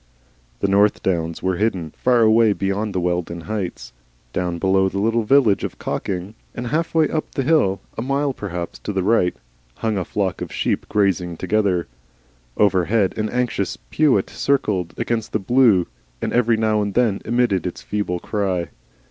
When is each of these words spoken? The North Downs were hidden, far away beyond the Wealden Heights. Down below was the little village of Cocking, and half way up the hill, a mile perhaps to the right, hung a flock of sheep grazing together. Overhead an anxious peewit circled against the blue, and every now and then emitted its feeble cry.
The 0.61 0.67
North 0.67 1.03
Downs 1.03 1.43
were 1.43 1.57
hidden, 1.57 1.91
far 1.95 2.21
away 2.23 2.53
beyond 2.53 2.95
the 2.95 2.99
Wealden 2.99 3.41
Heights. 3.41 3.93
Down 4.33 4.57
below 4.57 4.85
was 4.85 4.93
the 4.93 4.97
little 4.99 5.21
village 5.21 5.63
of 5.63 5.77
Cocking, 5.77 6.33
and 6.55 6.65
half 6.65 6.95
way 6.95 7.07
up 7.07 7.29
the 7.35 7.43
hill, 7.43 7.81
a 7.95 8.01
mile 8.01 8.33
perhaps 8.33 8.79
to 8.79 8.93
the 8.93 9.03
right, 9.03 9.35
hung 9.75 9.99
a 9.99 10.03
flock 10.03 10.41
of 10.41 10.51
sheep 10.51 10.89
grazing 10.89 11.37
together. 11.37 11.85
Overhead 12.57 13.15
an 13.15 13.29
anxious 13.29 13.77
peewit 13.91 14.31
circled 14.31 14.95
against 14.97 15.33
the 15.33 15.37
blue, 15.39 15.85
and 16.19 16.33
every 16.33 16.57
now 16.57 16.81
and 16.81 16.95
then 16.95 17.21
emitted 17.23 17.67
its 17.67 17.83
feeble 17.83 18.19
cry. 18.19 18.69